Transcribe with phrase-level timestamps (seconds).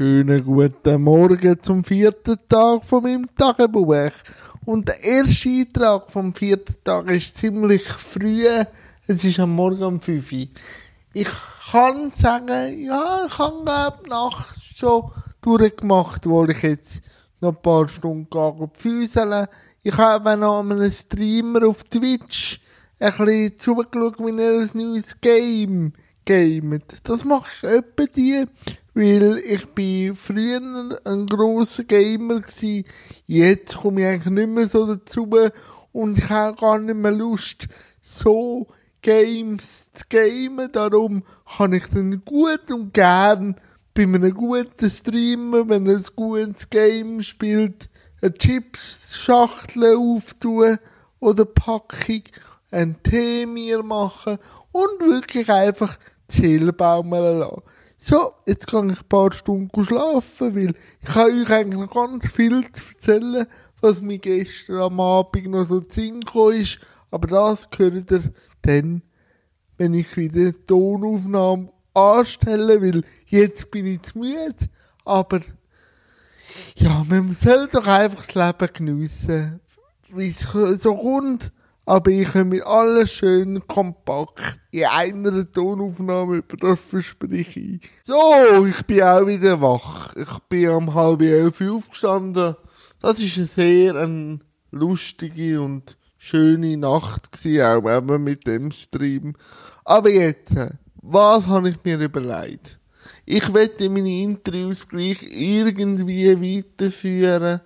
[0.00, 4.10] Schönen guten Morgen zum vierten Tag von meinem Tagebuch.
[4.64, 8.46] Und der erste Eintrag vom vierten Tag ist ziemlich früh.
[9.06, 10.46] Es ist am Morgen um 5 Uhr.
[11.12, 11.28] Ich
[11.70, 15.10] kann sagen, ja, ich habe glaube nachts schon
[15.42, 17.02] durchgemacht, wo ich jetzt
[17.42, 19.48] noch ein paar Stunden füßeln.
[19.82, 22.58] Ich habe noch einen Streamer auf Twitch
[22.98, 25.92] ein bisschen zugeschaut, wie er ein neues Game
[26.24, 27.00] gamet.
[27.04, 28.46] Das mache ich etwa die,
[29.00, 30.60] weil ich bin früher
[31.06, 32.84] ein grosser Gamer gsi.
[33.26, 35.26] Jetzt komme ich eigentlich nicht mehr so dazu
[35.92, 37.66] und ich habe gar nicht mehr Lust,
[38.02, 38.66] so
[39.00, 40.70] Games zu gamen.
[40.70, 41.22] Darum
[41.56, 43.56] kann ich dann gut und gern
[43.94, 47.88] bei einem guten Streamer, wenn er ein gutes Game spielt,
[48.20, 50.76] eine Chips-Schachtel auftun
[51.20, 52.24] oder Packung,
[52.70, 54.36] einen Tee mir machen
[54.72, 55.96] und wirklich einfach
[56.28, 57.62] Zählbaumeln lassen.
[58.02, 62.26] So, jetzt kann ich ein paar Stunden schlafen, weil ich habe euch eigentlich noch ganz
[62.30, 63.46] viel zu erzählen,
[63.82, 66.78] was mir gestern am Abend noch so zu ist.
[67.10, 68.22] Aber das gehört ihr
[68.62, 69.02] dann,
[69.76, 74.70] wenn ich wieder die Tonaufnahme anstelle, weil jetzt bin ich zu müde.
[75.04, 75.40] Aber
[76.76, 79.60] ja, man soll doch einfach das Leben geniessen,
[80.08, 80.48] wie es
[80.82, 81.52] so kommt
[81.86, 87.80] aber ich habe mit alles schön kompakt in einer Tonaufnahme über das verspreche ich.
[88.02, 90.14] So, ich bin auch wieder wach.
[90.14, 92.54] Ich bin um halb elf aufgestanden.
[93.00, 99.34] Das ist eine sehr eine lustige und schöne Nacht gewesen, auch eben mit dem Stream.
[99.84, 100.54] Aber jetzt,
[101.02, 102.78] was habe ich mir überlegt?
[103.24, 107.60] Ich werde meine Interviews gleich irgendwie weiterführen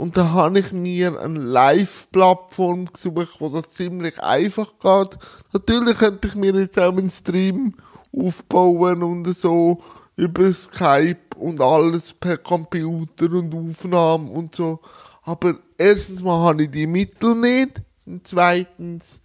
[0.00, 5.18] und da habe ich mir eine Live-Plattform gesucht, wo das ziemlich einfach geht.
[5.52, 7.74] Natürlich könnte ich mir jetzt auch einen Stream
[8.10, 9.82] aufbauen und so
[10.16, 14.80] über Skype und alles per Computer und Aufnahmen und so.
[15.22, 17.82] Aber erstens mal habe ich die Mittel nicht.
[18.06, 19.20] Und zweitens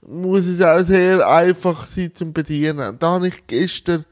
[0.00, 2.96] muss es auch sehr einfach sein zum Bedienen.
[3.00, 4.04] Da habe ich gestern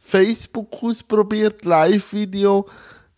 [0.00, 2.66] Facebook ausprobiert, Live-Video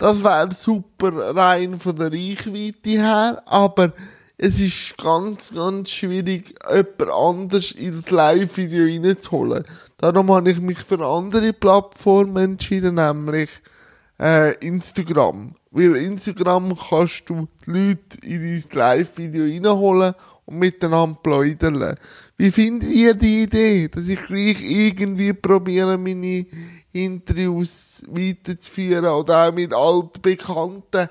[0.01, 3.93] das wäre super rein von der Reichweite her, aber
[4.39, 9.65] es ist ganz, ganz schwierig, jemand anders in das Live-Video reinzuholen.
[9.99, 13.51] Darum habe ich mich für eine andere Plattform entschieden, nämlich
[14.19, 15.55] äh, Instagram.
[15.71, 20.15] Weil Instagram kannst du die Leute in dein Live-Video reinholen
[20.47, 21.97] und miteinander pläudern.
[22.39, 26.47] Wie findet ihr die Idee, dass ich gleich irgendwie probiere, meine
[26.93, 31.09] Interviews weiterzuführen oder auch mit altbekannten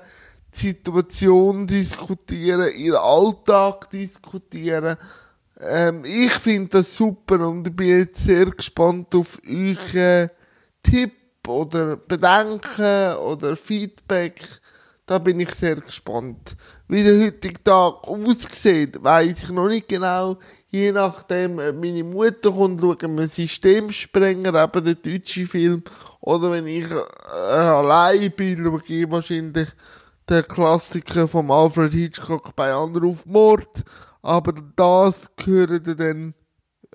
[0.52, 4.96] Situationen diskutieren, ihren Alltag diskutieren.
[5.60, 10.30] Ähm, ich finde das super und ich bin jetzt sehr gespannt auf euren
[10.82, 11.12] Tipp
[11.46, 14.40] oder Bedenken oder Feedback.
[15.06, 16.56] Da bin ich sehr gespannt.
[16.88, 20.38] Wie der heutige Tag aussieht, weiß ich noch nicht genau
[20.70, 25.82] je nachdem, meine Mutter kommt, schauen wir Systemsprenger, eben den deutschen Film,
[26.20, 29.68] oder wenn ich äh, allein bin, schaue ich wahrscheinlich
[30.28, 33.84] den Klassiker von Alfred Hitchcock bei Anruf Mord,
[34.22, 36.34] aber das gehört dann,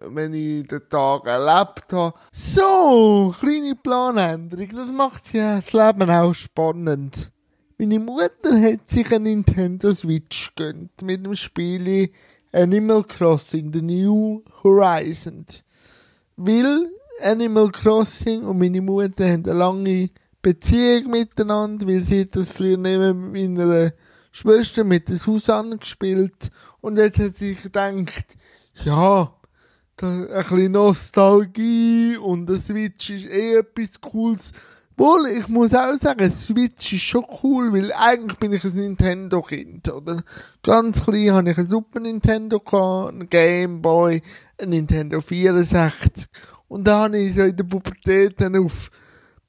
[0.01, 2.13] wenn ich den Tag erlebt habe.
[2.31, 7.31] So, kleine Planänderung, das macht ja das Leben auch spannend.
[7.77, 12.09] Meine Mutter hat sich ein Nintendo Switch gönnt mit dem Spiel
[12.55, 15.61] Animal Crossing The New Horizons.
[16.37, 16.89] Weil
[17.21, 20.09] Animal Crossing und meine Mutter haben eine lange
[20.41, 23.91] Beziehung miteinander, weil sie das früher neben meiner
[24.31, 26.49] Schwester mit der Susanne gespielt
[26.79, 28.37] und jetzt hat sie gedacht,
[28.85, 29.33] ja,
[29.97, 34.53] da ein bisschen Nostalgie und der Switch ist eh etwas Cooles
[34.97, 39.89] wohl, ich muss auch sagen, Switch ist schon cool, weil eigentlich bin ich ein Nintendo-Kind,
[39.89, 40.23] oder?
[40.63, 42.61] Ganz klein habe ich ein Super Nintendo
[43.09, 44.21] ein Game Boy,
[44.57, 46.27] ein Nintendo 64.
[46.67, 48.89] Und dann habe ich so in der Pubertät dann auf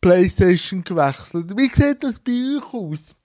[0.01, 1.57] Playstation gewechselt.
[1.57, 3.17] Wie sieht das bei euch aus?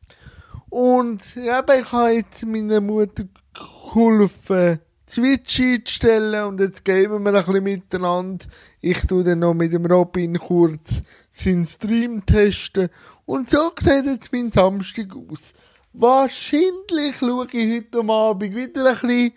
[0.70, 4.80] Und, ja, ich habe jetzt meiner Mutter geholfen,
[5.12, 8.46] Switch einzustellen und jetzt gehen wir ein bisschen miteinander.
[8.80, 11.02] Ich tue dann noch mit dem Robin kurz
[11.34, 12.90] seinen Stream testen.
[13.26, 15.54] Und so sieht jetzt mein Samstag aus.
[15.92, 19.34] Wahrscheinlich schaue ich heute Abend wieder ein bisschen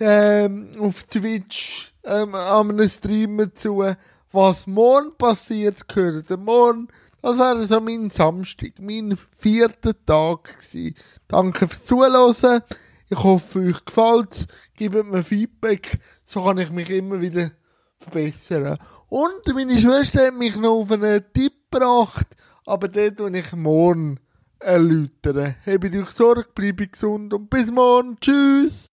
[0.00, 3.84] ähm, auf Twitch ähm, an einem Streamer zu.
[4.32, 6.88] Was morgen passiert, gehört morgen.
[7.22, 10.96] Das wäre so mein Samstag, mein vierter Tag gewesen.
[11.28, 12.62] Danke fürs Zuhören.
[13.08, 15.98] Ich hoffe, euch gefällt Gebt mir Feedback.
[16.24, 17.52] So kann ich mich immer wieder
[17.98, 18.78] verbessern.
[19.08, 22.26] Und meine Schwester hat mich noch auf einen Tipp gebracht.
[22.64, 24.18] Aber den tue ich morgen
[24.58, 25.54] erläutern.
[25.64, 28.18] Habt euch Sorge, bleibe gesund und bis morgen.
[28.20, 28.86] Tschüss.